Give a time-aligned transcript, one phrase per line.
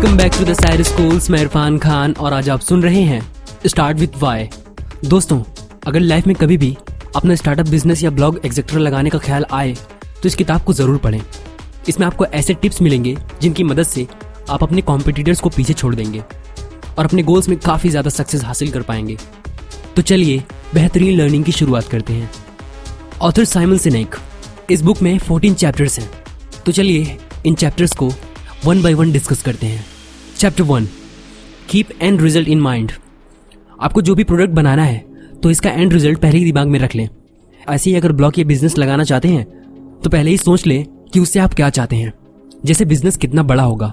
[0.00, 3.20] Welcome back to the side schools मैं इरफान खान और आज आप सुन रहे हैं
[3.66, 4.48] स्टार्ट विथ वाई
[5.04, 5.40] दोस्तों,
[5.86, 6.76] अगर लाइफ में कभी भी
[7.16, 9.74] अपना स्टार्टअप बिज़नेस या ब्लॉग एग्जेक्टर लगाने का ख्याल आए
[10.22, 11.20] तो इस किताब को ज़रूर पढ़ें।
[11.88, 14.06] इसमें आपको ऐसे टिप्स मिलेंगे जिनकी मदद से
[14.50, 16.22] आप अपने कॉम्पिटिटर्स को पीछे छोड़ देंगे
[16.98, 19.16] और अपने गोल्स में काफ़ी ज़्यादा सक्सेस हासिल कर पाएँगे।
[19.96, 20.42] तो चलिए
[20.74, 22.30] बेहतरीन लर्निंग की शुरुआत करते हैं।
[23.20, 24.16] ऑथर साइमन सिनेक
[24.70, 26.10] इस बुक में 14 चैप्टर्स हैं।
[26.66, 28.12] तो चलिए इन चैप्टर्स को
[28.64, 29.84] वन बाय वन डिस्कस करते हैं।
[30.38, 30.86] Chapter one
[31.70, 32.92] keep and result in mind
[33.78, 34.98] आपको जो भी प्रोडक्ट बनाना है
[35.42, 37.08] तो इसका एंड रिज़ल्ट पहले ही दिमाग में रख लें।
[37.60, 39.44] ऐसे ही अगर ब्लॉक या बिज़नेस लगाना चाहते हैं
[40.00, 42.12] तो पहले ही सोच लें कि उससे आप क्या चाहते हैं।
[42.64, 43.92] जैसे बिज़नेस कितना बड़ा होगा,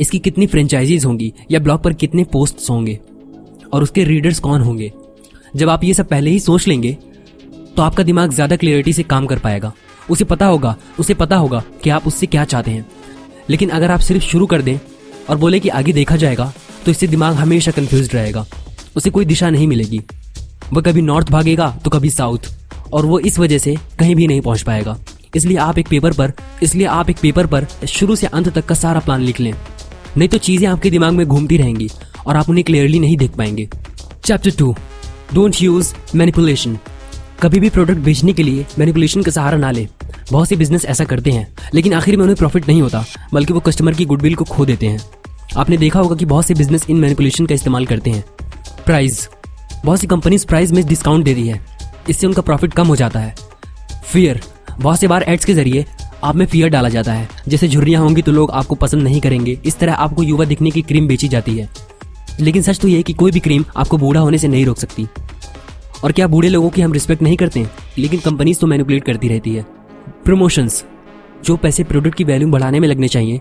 [0.00, 2.98] इसकी कितनी फ्रेंचाइजीज होंगी, या ब्लॉग पर कितने पोस्ट होंगे,
[3.72, 4.92] और उसके रीडर्स कौन होंगे।
[5.54, 6.96] जब आप ये सब पहले ही सोच लेंगे
[7.76, 9.72] तो आपका दिमाग ज़्यादा क्लियरिटी से काम कर पाएगा।
[10.08, 12.86] उसे पता होगा, उसे पता होगा कि आप उससे क्या चाहते हैं।
[13.50, 14.78] लेकिन अगर आप सिर्फ़ शुरू कर दें
[15.28, 16.52] और बोले कि आगे देखा जाएगा
[16.84, 18.46] तो इससे दिमाग हमेशा कंफ्यूज रहेगा।
[18.96, 20.00] उसे कोई दिशा नहीं मिलेगी।
[20.72, 22.50] वह कभी नॉर्थ भागेगा तो कभी साउथ
[22.92, 24.96] और वो इस वजह से कहीं भी नहीं पहुँच पाएगा।
[25.36, 26.32] इसलिए आप एक पेपर पर,
[26.62, 29.52] इसलिए आप एक पेपर पर शुरू से अंत तक का सारा प्लान लिख लें।
[30.16, 31.88] नहीं तो चीज़ें आपके दिमाग में घूमती रहेंगी
[32.26, 33.68] और आप उन्हें क्लियरली नहीं देख पाएँगे।
[34.24, 34.74] Chapter two
[35.34, 36.78] don't use manipulation
[37.42, 39.86] कभी भी प्रोडक्ट बेचने के लिए मैनिपुलेशन का सहारा ना ले।
[40.32, 43.60] बहुत से बिज़नेस ऐसा करते हैं, लेकिन आखिर में उन्हें प्रॉफिट नहीं होता, बल्कि वो
[43.60, 45.00] कस्टमर की गुडविल को खो देते हैं।
[45.56, 48.24] आपने देखा होगा कि बहुत से बिज़नेस इन मैनिपुलेशन का इस्तेमाल करते हैं।
[48.86, 49.28] प्राइस
[49.84, 51.60] बहुत सी कंपनीज़ प्राइस में डिस्काउंट दे रही है।
[52.10, 53.34] इससे उनका प्रॉफिट कम हो जाता है।
[54.04, 54.40] फियर
[54.80, 55.86] बहुत से बार एड्स के ज़रिए
[56.24, 59.58] आप में फियर डाला जाता है। जैसे झुर्रियाँ होंगी तो लोग आपको पसंद नहीं करेंगे।
[59.64, 61.68] इस तरह आपको युवा दिखने की क्रीम बेची जाती है।
[62.40, 65.06] लेकिन सच तो यह कि कोई भी क्रीम आपको बूढ़ा होने से नहीं रोक सकती।
[66.04, 67.66] और क्या बूढ़े लोगों की हम रिस्पेक्ट नहीं करते
[67.98, 69.77] लेकिन कंपनीज़ तो मैनिपुलेट करती रहती है।
[70.28, 70.84] प्रमोशंस
[71.44, 73.40] जो पैसे प्रोडक्ट की वैल्यू बढ़ाने में लगने चाहिए,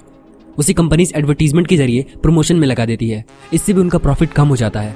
[0.57, 4.47] उसी कंपनीज़ एडवर्टीजमेंट के ज़रिए प्रमोशन में लगा देती है। इससे भी उनका प्रॉफिट कम
[4.47, 4.95] हो जाता है।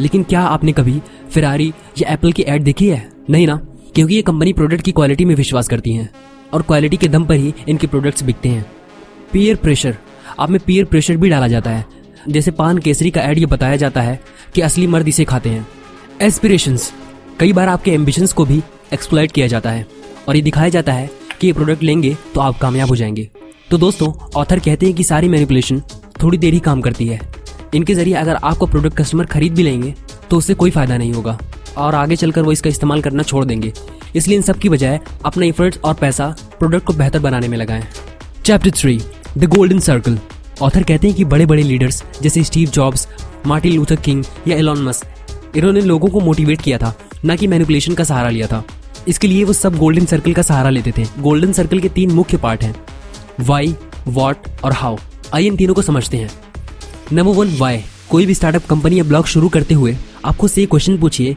[0.00, 3.10] लेकिन क्या आपने कभी फिरारी या एप्पल की एड देखी है?
[3.30, 3.56] नहीं ना?
[3.94, 6.10] क्योंकि ये कंपनी प्रोडक्ट की क्वालिटी में विश्वास करती है
[6.52, 8.66] और क्वालिटी के दम पर ही इनके प्रोडक्ट्स बिकते हैं।
[9.32, 9.96] पीयर प्रेशर
[10.38, 11.84] आप में पीयर प्रेशर भी डाला जाता है।
[12.28, 14.20] जैसे पान केसरी का एड ये बताया जाता है
[14.54, 15.66] कि असली मर्द इसे खाते हैं।
[16.22, 16.92] एस्पिरेशंस
[17.40, 18.62] कई बार आपके एम्बिशंस को भी
[18.92, 19.86] एक्सप्लॉइट किया जाता है
[20.28, 23.28] और ये दिखाया जाता है कि ये प्रोडक्ट लेंगे तो आप कामयाब हो जाएँगे।
[23.70, 25.80] तो दोस्तों ऑथर कहते हैं कि सारी मैनिपुलेशन
[26.22, 27.20] थोड़ी देर ही काम करती है।
[27.74, 29.94] इनके ज़रिए अगर आपको प्रोडक्ट कस्टमर खरीद भी लेंगे
[30.30, 31.38] तो उससे कोई फ़ायदा नहीं होगा।
[31.78, 33.72] और आगे चलकर वो इसका इस्तेमाल करना छोड़ देंगे।
[34.16, 37.84] इसलिए इन सब की बजाय अपना एफर्ट्स और पैसा प्रोडक्ट को बेहतर बनाने में लगाएँ।
[38.44, 39.00] Chapter three
[39.38, 40.18] the golden circle
[40.62, 43.06] author कहते हैं कि बड़े बड़े लीडर्स जैसे Steve Jobs
[43.46, 46.94] Martin Luther King या एलॉन मस्क इन्होंने लोगों को मोटिवेट किया था,
[47.24, 48.64] न कि मैनिपुलेशन का सहारा लिया था।
[49.08, 52.36] इसके लिए वो सब गोल्डन सर्कल का सहारा लेते थे। गोल्डन सर्कल के तीन मुख्य
[52.36, 52.74] पार्ट हैं।
[53.40, 53.74] वाई
[54.08, 54.96] वॉट और हाउ
[55.34, 56.30] आइए इन तीनों को समझते हैं।
[57.12, 60.98] नंबर वन वाई कोई भी स्टार्टअप कंपनी या ब्लॉग शुरू करते हुए आपको से क्वेश्चन
[60.98, 61.36] पूछिए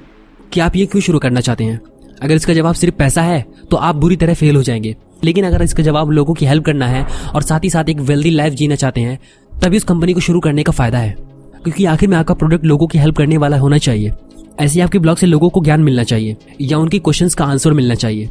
[0.54, 1.80] कि आप ये क्यों शुरू करना चाहते हैं।
[2.24, 5.62] अगर इसका जवाब सिर्फ़ पैसा है तो आप बुरी तरह फेल हो जाएँगे। लेकिन अगर
[5.62, 7.06] इसका जवाब लोगों की हेल्प करना है
[7.36, 9.20] और साथ ही साथ एक वेल्दी लाइफ जीना चाहते हैं,
[9.62, 11.16] तभी उस कंपनी को शुरू करने का फ़ायदा है।
[11.64, 14.12] क्योंकि आखिर में आपका प्रोडक्ट लोगों की हेल्प करने वाला होना चाहिए।
[14.60, 17.96] ऐसे आपके ब्लॉग से लोगों को ज्ञान मिलना चाहिए, या उनके क्वेश्चंस का आंसर मिलना
[17.96, 18.30] चाहिए।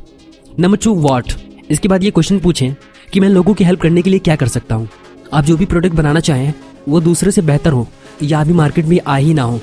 [0.61, 1.33] नंबर टू वॉट
[1.71, 2.75] इसके बाद ये क्वेश्चन पूछें
[3.13, 4.89] कि मैं लोगों की हेल्प करने के लिए क्या कर सकता हूँ।
[5.33, 6.53] आप जो भी प्रोडक्ट बनाना चाहें,
[6.89, 7.87] वो दूसरे से बेहतर हो,
[8.23, 9.61] या अभी मार्केट में आ ही ना हो।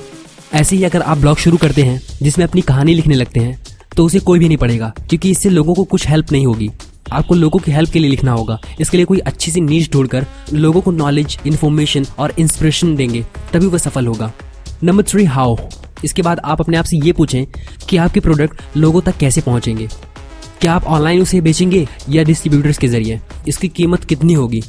[0.54, 3.62] ऐसे ही अगर आप ब्लॉग शुरू करते हैं, जिसमें अपनी कहानी लिखने लगते हैं
[3.96, 6.70] तो उसे कोई भी नहीं पढ़ेगा, क्योंकि इससे लोगों को कुछ हेल्प नहीं होगी।
[7.12, 10.26] आपको लोगों की हेल्प के लिए लिखना होगा। इसके लिए कोई अच्छी सी नीच ढूंढकर
[10.54, 14.32] लोगों को नॉलेज इन्फॉर्मेशन और इंस्पिरेशन देंगे, तभी वह सफल होगा।
[14.84, 15.56] नंबर थ्री हाउ
[16.04, 17.46] इसके बाद आप अपने आप से ये पूछें
[17.90, 19.88] कि आपके प्रोडक्ट लोगों तक कैसे पहुँचेंगे?
[20.62, 23.20] क्या आप ऑनलाइन उसे बेचेंगे या डिस्ट्रीब्यूटर्स के ज़रिए?
[23.48, 24.64] इसकी कीमत कितनी होगी?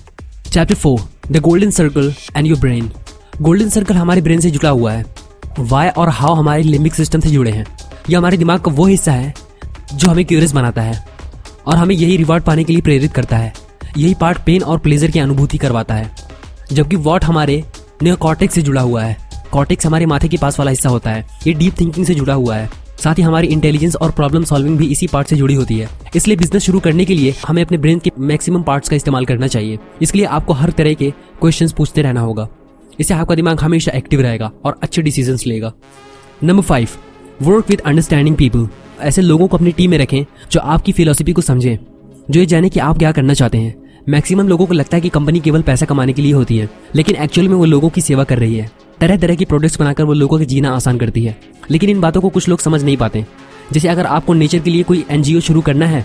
[0.52, 1.00] Chapter four
[1.30, 2.90] the golden circle and your brain
[3.40, 5.04] golden circle हमारे ब्रेन से जुड़ा हुआ है।
[5.58, 7.66] वाई और हाउ हमारे लिम्बिक सिस्टम से जुड़े हैं।
[8.10, 9.34] यह हमारे दिमाग का वो हिस्सा है
[9.94, 11.06] जो हमें क्यूरियस बनाता है
[11.66, 13.52] और हमें यही रिवॉर्ड पाने के लिए प्रेरित करता है।
[13.96, 16.10] यही पार्ट पेन और प्लेजर की अनुभूति करवाता है।
[16.72, 17.62] जबकि वॉट हमारे
[18.02, 19.16] नियोकॉर्टेक्स से जुड़ा हुआ है।
[19.54, 22.56] कॉर्टेक्स हमारे माथे के पास वाला हिस्सा होता है। ये डीप थिंकिंग से जुड़ा हुआ
[22.56, 22.68] है।
[23.04, 26.36] साथ ही हमारी इंटेलिजेंस और प्रॉब्लम सॉल्विंग भी इसी पार्ट से जुड़ी होती है। इसलिए
[26.36, 29.78] बिज़नेस शुरू करने के लिए हमें अपने ब्रेन के मैक्सिमम पार्ट्स का इस्तेमाल करना चाहिए।
[30.02, 31.10] इसलिए आपको हर तरह के
[31.40, 32.48] क्वेश्चंस पूछते रहना होगा।
[33.00, 35.72] इससे आपका दिमाग हमेशा एक्टिव रहेगा और अच्छे डिसीज़न लेगा।
[36.44, 36.88] Number five
[37.42, 38.68] work with understanding people
[39.00, 41.78] ऐसे लोगों को अपनी टीम में रखें जो आपकी फिलोसफी को समझें,
[42.30, 45.08] जो ये जाने कि आप क्या करना चाहते हैं। मैक्सिमम लोगों को लगता है कि
[45.08, 48.24] कंपनी केवल पैसा कमाने के लिए होती है, लेकिन एक्चुअल में वो लोगों की सेवा
[48.24, 48.70] कर रही है।
[49.00, 51.36] तरह तरह की प्रोडक्ट्स बनाकर वो लोगों के जीना आसान करती है।
[51.70, 53.24] लेकिन इन बातों को कुछ लोग समझ नहीं पाते।
[53.72, 56.04] जैसे अगर आपको नेचर के लिए कोई एनजीओ शुरू करना है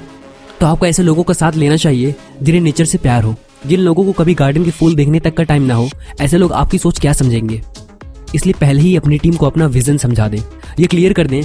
[0.59, 3.35] तो आपको ऐसे लोगों का साथ लेना चाहिए, जिन्हें नेचर से प्यार हो।
[3.67, 5.89] जिन लोगों को कभी गार्डन के फूल देखने तक का टाइम ना हो,
[6.21, 7.61] ऐसे लोग आपकी सोच क्या समझेंगे?
[8.35, 10.39] इसलिए पहले ही अपनी टीम को अपना विजन समझा दें।
[10.79, 11.43] ये क्लियर कर दें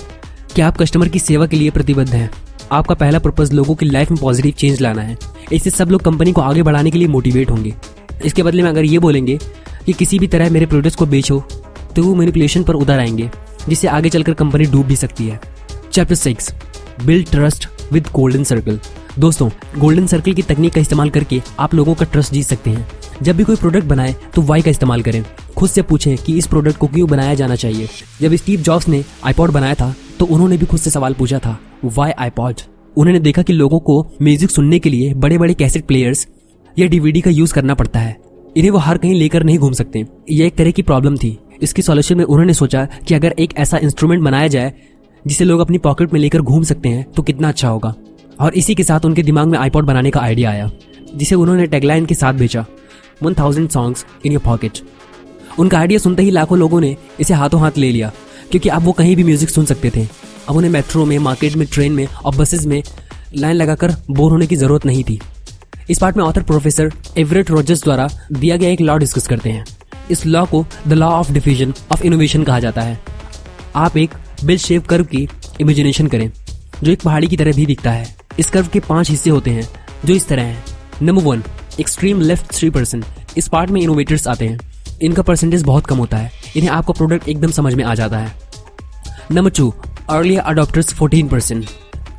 [0.54, 2.30] कि आप कस्टमर की सेवा के लिए प्रतिबद्ध हैं।
[2.72, 5.16] आपका पहला पर्पज लोगों की लाइफ में पॉजिटिव चेंज लाना है।
[5.52, 7.74] इससे सब लोग कंपनी को आगे बढ़ाने के लिए मोटिवेट होंगे।
[8.24, 9.38] इसके बदले में अगर ये बोलेंगे
[9.86, 11.40] कि किसी भी तरह मेरे प्रोडक्ट्स को बेचो
[11.96, 13.30] तो वो मैनिपुलेशन पर उधर आएँगे,
[13.68, 15.40] जिससे आगे चलकर कंपनी डूब भी सकती है।
[15.92, 16.52] Chapter six
[17.04, 18.80] build trust with golden circle
[19.18, 22.86] दोस्तों गोल्डन सर्कल की तकनीक का इस्तेमाल करके आप लोगों का ट्रस्ट जीत सकते हैं।
[23.22, 25.24] जब भी कोई प्रोडक्ट बनाए तो वाई का इस्तेमाल करें।
[25.56, 27.88] खुद से पूछें कि इस प्रोडक्ट को क्यों बनाया जाना चाहिए।
[28.20, 31.58] जब स्टीव जॉब्स ने आईपॉड बनाया था तो उन्होंने भी खुद से सवाल पूछा था
[31.86, 32.60] वाई आईपॉड
[32.96, 36.26] उन्होंने देखा कि लोगों को म्यूज़िक सुनने के लिए बड़े बड़े कैसेट प्लेयर्स
[36.76, 38.16] या डीवीडी का यूज़ करना पड़ता है।
[38.56, 41.82] इन्हें वो हर कहीं लेकर नहीं घूम सकते। यह एक तरह की प्रॉब्लम थी। इसकी
[41.82, 44.72] सॉल्यूशन में उन्होंने सोचा कि अगर एक ऐसा इंस्ट्रूमेंट बनाया जाए,
[45.24, 47.94] जिसे लोग अपनी पॉकेट में लेकर घूम सकते हैं तो कितना अच्छा होगा।
[48.40, 50.70] और इसी के साथ उनके दिमाग में आईपॉड बनाने का आइडिया आया,
[51.14, 52.64] जिसे उन्होंने टैगलाइन के साथ भेजा
[53.22, 54.78] one thousand songs in your pocket
[55.58, 58.12] उनका आइडिया सुनते ही लाखों लोगों ने इसे हाथों हाथ ले लिया।
[58.50, 60.06] क्योंकि अब वो कहीं भी म्यूज़िक सुन सकते थे।
[60.48, 62.82] अब उन्हें मेट्रो में मार्केट में ट्रेन में और बसेस में
[63.36, 65.20] लाइन लगाकर बोर होने की ज़रूरत नहीं थी।
[65.90, 69.64] इस पार्ट में ऑथर प्रोफेसर एवरेट रोजर्स द्वारा दिया गया एक लॉ डिस्कस करते हैं।
[70.10, 72.98] इस लॉ को the law of diffusion of innovation कहा जाता है।
[73.76, 74.14] आप एक
[74.44, 75.28] बिल शेप कर्व की
[75.60, 76.30] इमेजिनेशन करें,
[76.82, 79.68] जो एक पहाड़ी की तरह भी दिखता है। इस कर्व के पाँच हिस्से होते हैं,
[80.04, 80.64] जो इस तरह हैं।
[81.02, 81.42] Number one
[81.80, 83.04] extreme left three percent
[83.36, 84.58] इस पार्ट में इनोवेटर्स आते हैं।
[85.02, 88.34] इनका परसेंटेज बहुत कम होता है। इन्हें आपका प्रोडक्ट एकदम समझ में आ जाता है।
[89.32, 89.72] Number two
[90.10, 91.66] earlier adopters fourteen percent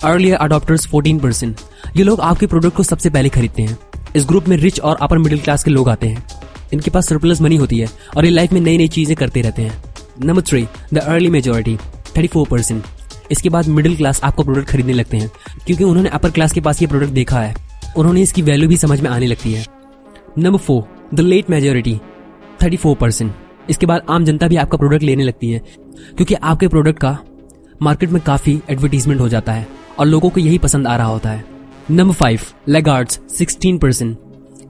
[0.03, 1.59] earlier adopters fourteen percent
[1.97, 3.77] ये लोग आपके प्रोडक्ट को सबसे पहले खरीदते हैं।
[4.15, 6.23] इस ग्रुप में रिच और अपर मिडिल क्लास के लोग आते हैं।
[6.73, 7.87] इनके पास सरप्लस मनी होती है
[8.17, 9.83] और ये लाइफ में नई नई चीज़ें करते रहते हैं।
[10.19, 11.75] Number three the early majority
[12.17, 12.83] thirty four percent
[13.31, 15.29] इसके बाद मिडिल क्लास आपका प्रोडक्ट खरीदने लगते हैं,
[15.65, 17.53] क्योंकि उन्होंने अपर क्लास के पास ये प्रोडक्ट देखा है।
[17.97, 19.65] उन्होंने इसकी वैल्यू भी समझ में आने लगती है।
[20.37, 20.83] Number four
[21.13, 21.99] the late majority
[22.63, 23.33] thirty four percent
[23.69, 25.59] इसके बाद आम जनता भी आपका प्रोडक्ट लेने लगती है,
[26.07, 27.17] क्योंकि आपके प्रोडक्ट का
[27.81, 29.67] मार्केट में काफ़ी एडवर्टीजमेंट हो जाता है
[29.99, 31.43] और लोगों को यही पसंद आ रहा होता है।
[31.91, 34.17] Number five laggards sixteen percent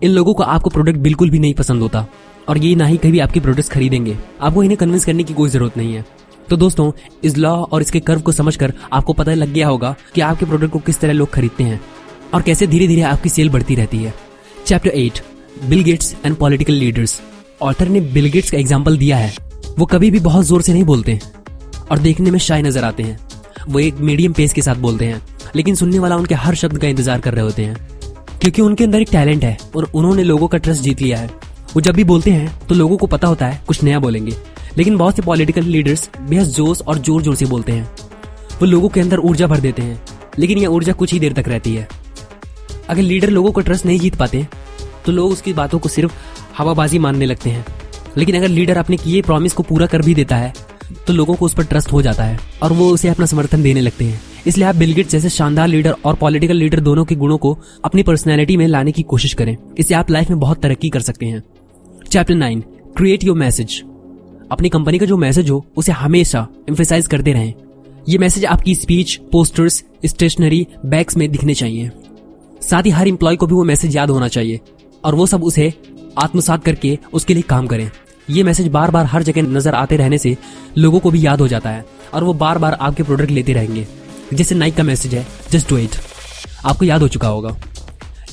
[0.03, 2.05] इन लोगों को आपको प्रोडक्ट बिल्कुल भी नहीं पसंद होता
[2.47, 5.77] और ये ना ही कभी आपके प्रोडक्ट्स खरीदेंगे। आपको इन्हें कन्विंस करने की कोई ज़रूरत
[5.77, 6.05] नहीं है।
[6.49, 6.91] तो दोस्तों,
[7.23, 10.71] इस लॉ और इसके कर्व को समझकर आपको पता लग गया होगा कि आपके प्रोडक्ट
[10.73, 11.79] को किस तरह लोग खरीदते हैं
[12.33, 14.13] और कैसे धीरे धीरे आपकी सेल बढ़ती रहती है।
[14.65, 15.21] Chapter eight
[15.63, 17.21] Bill Gates and political leaders
[17.61, 19.33] author ने बिल गेट्स का एग्ज़ाम्पल दिया है।
[19.79, 21.19] वो कभी भी बहुत ज़ोर से नहीं बोलते
[21.91, 23.17] और देखने में शाय नज़र आते हैं।
[23.67, 25.21] वो एक मीडियम पेस के साथ बोलते हैं।
[25.55, 27.75] लेकिन सुनने वाला उनके हर शब्द का इंतज़ार कर रहे होते हैं।
[28.41, 31.29] क्योंकि उनके अंदर एक टैलेंट है और उन्होंने लोगों का ट्रस्ट जीत लिया है।
[31.75, 34.35] वो जब भी बोलते हैं तो लोगों को पता होता है, कुछ नया बोलेंगे।
[34.77, 37.89] लेकिन बहुत से पॉलिटिकल लीडर्स बेहद जोश और ज़ोर ज़ोर से बोलते हैं।
[38.51, 40.01] वो लोगों के अंदर ऊर्जा भर देते हैं।
[40.39, 41.87] लेकिन यह ऊर्जा कुछ ही देर तक रहती है।
[42.89, 44.47] अगर लीडर लोगों को ट्रस्ट नहीं जीत पाते
[45.05, 46.13] तो लोग उसकी बातों को सिर्फ़
[46.57, 47.65] हवाबाजी मानने लगते हैं।
[48.17, 50.53] लेकिन अगर लीडर अपने किए प्रॉमिस को पूरा कर भी देता है
[51.07, 53.81] तो लोगों को उस पर ट्रस्ट हो जाता है और वो उसे अपना समर्थन देने
[53.81, 57.57] लगते हैं। इसलिए आप बिलगेट जैसे शानदार लीडर और पॉलिटिकल लीडर दोनों के गुणों को
[57.85, 61.25] अपनी पर्सनैलिटी में लाने की कोशिश करें। इससे आप लाइफ में बहुत तरक्की कर सकते
[61.25, 61.43] हैं।
[62.11, 62.63] Chapter nine
[62.97, 63.81] create your message
[64.51, 67.53] अपनी कंपनी का जो मैसेज हो, उसे हमेशा एम्फेसाइज करते रहें।
[68.09, 71.91] ये मैसेज आपकी स्पीच पोस्टर्स स्टेशनरी बैग्स में दिखने चाहिए।
[72.61, 74.59] साथ ही हर इम्प्लॉय को भी वो मैसेज याद होना चाहिए।
[75.03, 75.73] और वो सब उसे
[76.17, 77.89] आत्मसात करके उसके लिए काम करें।
[78.29, 80.35] ये मैसेज बार बार हर जगह नज़र आते रहने से
[80.77, 83.85] लोगों को भी याद हो जाता है और वो बार बार आपके प्रोडक्ट लेते रहेंगे।
[84.33, 85.95] जैसे नाइक का मैसेज है जस्ट डू इट
[86.65, 87.55] आपको याद हो चुका होगा।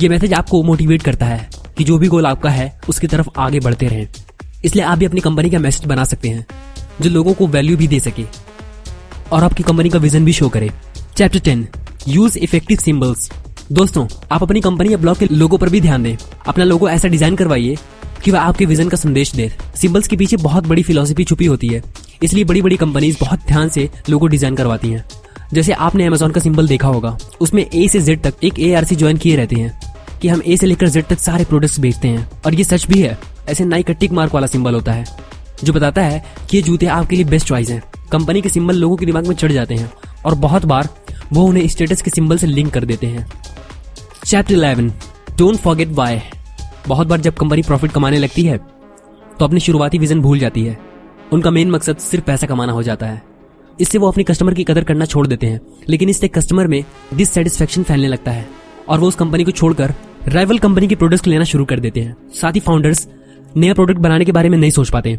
[0.01, 1.49] ये मैसेज आपको मोटिवेट करता है
[1.79, 4.09] कि जो भी गोल आपका है, उसकी तरफ़ आगे बढ़ते रहें।
[4.65, 6.47] इसलिए आप भी अपनी कंपनी का मैसेज बना सकते हैं,
[7.01, 8.25] जो लोगों को वैल्यू भी दे सके।
[9.33, 10.71] और आपकी कंपनी का विजन भी शो करे।
[11.17, 11.67] Chapter ten
[12.09, 13.31] use effective symbols
[13.73, 17.09] दोस्तों, आप अपनी कंपनी या ब्लॉग के लोगों पर भी ध्यान दें। अपना लोगो ऐसा
[17.09, 17.77] डिज़ाइन करवाइए
[18.25, 21.69] कि वह आपके विजन का संदेश दे। सिंबल्स के पीछे बहुत बड़ी फिलोसफी छुपी होती
[21.69, 21.83] है।
[22.23, 25.05] इसलिए बड़ी बड़ी कंपनीज़ बहुत ध्यान से लोगो डिज़ाइन करवाती हैं।
[25.53, 28.85] जैसे आपने अमेजोन का सिंबल देखा होगा, उसमें ए से जेड तक एक ए आर
[28.85, 32.09] सी ज्वाइन किए रहते हैं कि हम ए से लेकर जेड तक सारे प्रोडक्ट्स बेचते
[32.09, 33.19] हैं। और ये सच भी है,
[33.49, 35.05] ऐसे नाई का टिक मार्क वाला सिंबल होता है,
[35.65, 37.83] जो बताता है कि ये जूते आपके लिए बेस्ट चॉइस हैं।
[38.13, 39.93] कंपनी के सिंबल लोगों के दिमाग में चढ़ जाते हैं
[40.25, 40.89] और बहुत बार
[41.33, 43.27] वो उन्हें स्टेटस के सिंबल से लिंक कर देते हैं।
[44.25, 44.93] Chapter eleven
[45.43, 46.21] don't forget why.
[46.89, 48.57] बहुत बार जब कंपनी प्रॉफिट कमाने लगती है
[49.39, 50.77] तो अपनी शुरुआती विजन भूल जाती है।
[51.33, 53.23] उनका मेन मकसद सिर्फ़ पैसा कमाना हो जाता है।
[53.79, 56.85] इससे वो अपने कस्टमर की कदर करना छोड़ देते हैं। लेकिन इससे कस्टमर में
[57.15, 58.47] डिससेटिस्फेक्शन फैलने लगता है
[58.89, 59.95] और वो उस कंपनी को छोड़कर
[60.29, 63.07] राइवल कंपनी के प्रोडक्ट्स लेना शुरू कर देते हैं। साथ ही फाउंडर्स
[63.57, 65.19] नया प्रोडक्ट बनाने के बारे में नहीं सोच पाते।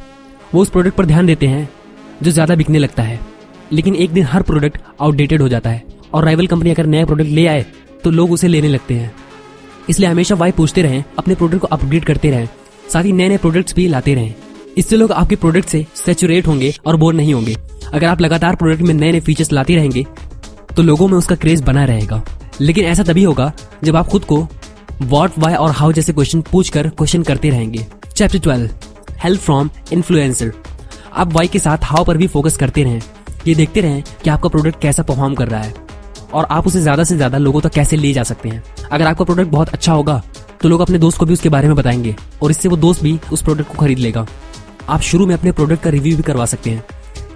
[0.53, 1.68] वो उस प्रोडक्ट पर ध्यान देते हैं,
[2.24, 3.20] जो ज़्यादा बिकने लगता है।
[3.72, 7.30] लेकिन एक दिन हर प्रोडक्ट आउटडेटेड हो जाता है और राइवल कंपनी अगर नया प्रोडक्ट
[7.30, 7.65] ले आए
[8.03, 9.12] तो लोग उसे लेने लगते हैं।
[9.90, 12.48] इसलिए हमेशा वाई पूछते रहें, अपने प्रोडक्ट को अपग्रेड करते रहें,
[12.94, 14.34] साथ ही नए नए प्रोडक्ट्स भी लाते रहें।
[14.78, 18.82] इससे लोग आपके प्रोडक्ट से सेचुरेट होंगे और बोर नहीं होंगे। अगर आप लगातार प्रोडक्ट
[18.82, 20.06] में नए नए फीचर्स लाते रहेंगे
[20.75, 22.22] तो लोगों में उसका क्रेज बना रहेगा।
[22.62, 23.52] लेकिन ऐसा तभी होगा,
[23.84, 24.48] जब आप खुद को
[25.02, 28.70] वॉट वाई और हाउ जैसे क्वेश्चन पूछकर क्वेश्चन करते रहेंगे। Chapter twelve
[29.24, 30.52] help from influencer
[31.13, 33.02] आप वाई के साथ हाउ पर भी फोकस करते रहें।
[33.48, 35.74] ये देखते रहें कि आपका प्रोडक्ट कैसा परफॉर्म कर रहा है।
[36.34, 38.63] और आप उसे ज़्यादा से ज़्यादा लोगों तक तो कैसे ले जा सकते हैं?
[38.92, 40.22] अगर आपका प्रोडक्ट बहुत अच्छा होगा
[40.62, 43.20] तो लोग अपने दोस्त को भी उसके बारे में बताएँगे और इससे वो दोस्त भी
[43.34, 44.25] उस प्रोडक्ट को खरीद लेगा।
[44.90, 46.84] आप शुरू में अपने प्रोडक्ट का रिव्यू भी करवा सकते हैं।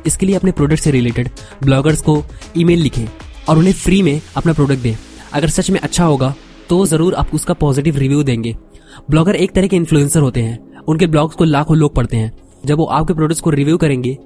[0.06, 1.30] इसके लिए अपने प्रोडक्ट से रिलेटेड
[1.64, 2.24] ब्लॉगर्स को
[2.58, 3.06] ईमेल लिखें
[3.50, 4.96] और उन्हें फ्री में अपना प्रोडक्ट दें।
[5.34, 6.34] अगर सच में अच्छा होगा
[6.70, 8.56] तो ज़रूर आप उसका पॉजिटिव रिव्यू देंगे।
[9.10, 12.32] ब्लॉगर एक तरह के इन्फ्लुएंसर होते हैं। उनके ब्लॉग्स को लाखों लोग पढ़ते हैं।
[12.66, 14.18] जब वो आपके प्रोडक्ट्स को रिव्यू करेंगे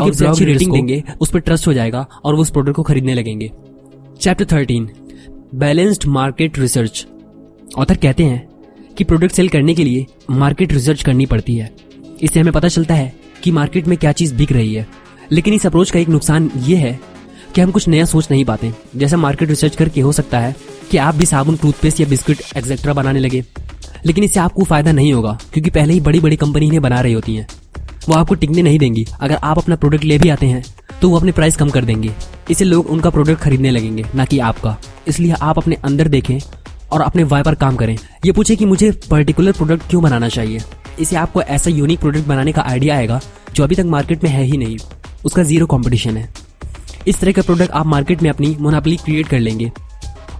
[0.00, 3.50] अच्छी रेटिंग देंगे उस पर ट्रस्ट हो जाएगा और वो उस प्रोडक्ट को खरीदने लगेंगे।
[4.22, 4.90] Chapter thirteen
[5.54, 7.06] balanced market research
[7.76, 8.48] author कहते हैं
[8.98, 11.70] कि प्रोडक्ट सेल करने के लिए मार्केट रिसर्च करनी पड़ती है।
[12.22, 13.12] इससे हमें पता चलता है
[13.42, 14.86] कि मार्केट में क्या चीज़ बिक रही है।
[15.32, 17.00] लेकिन इस अप्रोच का एक नुकसान ये है
[17.54, 20.56] कि हम कुछ नया सोच नहीं पाते। जैसा मार्केट रिसर्च करके हो सकता है
[20.90, 23.44] कि आप भी साबुन टूथपेस्ट या बिस्किट एक्सेट्रा बनाने लगे।
[24.06, 27.12] लेकिन इससे आपको फ़ायदा नहीं होगा, क्योंकि पहले ही बड़ी बड़ी कंपनी इन्हें बना रही
[27.12, 27.46] होती हैं।
[28.08, 30.64] वो आपको टिकने नहीं देंगी। अगर आप अपना प्रोडक्ट ले भी आते हैं
[31.02, 32.12] तो वो अपने प्राइस कम कर देंगे।
[32.50, 34.76] इससे लोग उनका प्रोडक्ट खरीदने लगेंगे, ना कि आपका।
[35.08, 36.38] इसलिए आप अपने अंदर देखें
[36.92, 40.60] और अपने वाई पर काम करें। ये पूछे कि मुझे पर्टिकुलर प्रोडक्ट क्यों बनाना चाहिए?
[41.00, 43.20] इसे आपको ऐसा यूनिक प्रोडक्ट बनाने का आइडिया आएगा,
[43.54, 44.76] जो अभी तक मार्केट में है ही नहीं।
[45.24, 46.28] उसका ज़ीरो कॉम्पिटिशन है।
[47.08, 49.70] इस तरह का प्रोडक्ट आप मार्केट में अपनी मोनापली क्रिएट कर लेंगे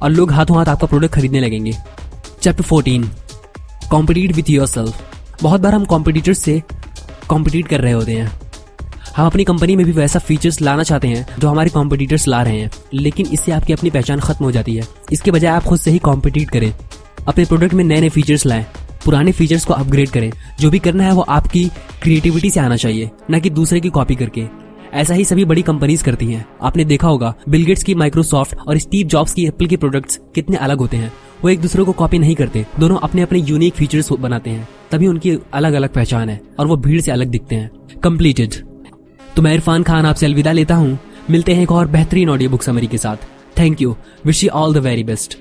[0.03, 1.73] और लोग हाथों हाथ आपका प्रोडक्ट खरीदने लगेंगे।
[2.43, 3.11] Chapter fourteen
[3.91, 6.63] compete with yourself बहुत बार हम कॉम्पिटिटर्स से
[7.29, 8.31] कॉम्पिटिट कर रहे होते हैं।
[9.17, 12.61] हम अपनी कंपनी में भी वैसा फीचर्स लाना चाहते हैं, जो हमारे कॉम्पिटिटर्स ला रहे
[12.61, 15.91] हैं, लेकिन इससे आपकी अपनी पहचान खत्म हो जाती है। इसके बजाय आप खुद से
[15.91, 16.73] ही कॉम्पिटिट करें,
[17.29, 18.67] अपने प्रोडक्ट में नए नए फीचर्स लाएँ,
[19.05, 21.65] पुराने फीचर्स को अपग्रेड करें। जो भी करना है वो आपकी
[22.03, 24.47] क्रिएटिविटी से आना चाहिए, न कि दूसरे की कॉपी करके।
[24.95, 29.07] ऐसा ही सभी बड़ी कंपनीज़ करती हैं। आपने देखा होगा बिलगेट्स की माइक्रोसॉफ्ट और स्टीव
[29.07, 31.13] जॉब्स की एप्पल के प्रोडक्ट्स कितने अलग होते हैं।
[31.45, 35.07] वो एक दूसरे को कॉपी नहीं करते, दोनों अपने अपने यूनिक फीचर्स बनाते हैं। तभी
[35.07, 37.71] उनकी अलग अलग पहचान है और वो भीड़ से अलग दिखते हैं।
[38.05, 38.55] कम्प्लीटेड
[39.37, 40.99] तो मैं इरफान खान आपसे अलविदा लेता हूँ।
[41.31, 43.17] मिलते हैं एक और बेहतरीन ऑडियो बुक समरी के साथ।
[43.59, 43.97] Thank you
[44.27, 45.39] wish you all the very best